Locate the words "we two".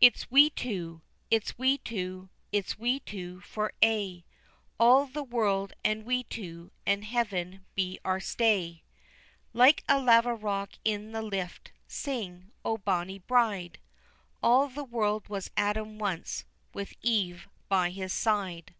0.30-1.02, 1.58-2.28, 2.78-3.40, 6.04-6.70